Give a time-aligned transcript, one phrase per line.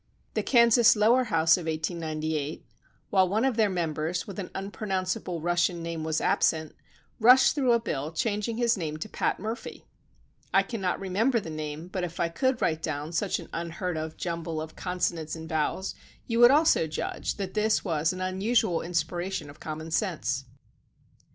[0.33, 2.65] The Kansas lower house of 1898,
[3.11, 6.75] while one of their members with an unpronounce able Russian name was absent,
[7.19, 9.85] rushed through a bill changing his name to Pat Murphy.
[10.51, 14.17] I cannot remember the name, but if I could write down such an unheard of
[14.17, 15.93] jumble of consonants and vowels,
[16.25, 20.45] you would also judge that this was an unusual inspi ration of common sense.